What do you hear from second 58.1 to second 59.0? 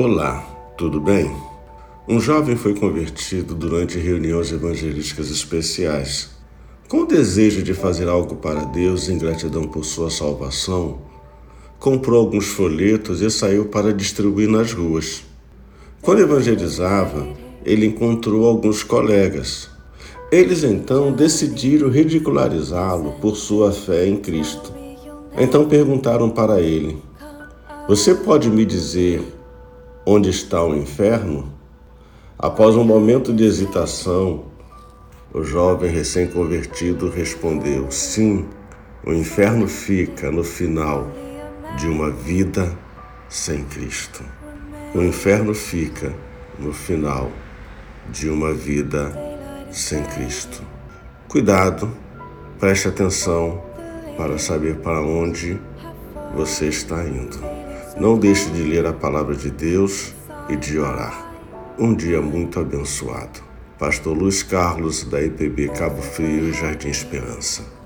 deixe de ler a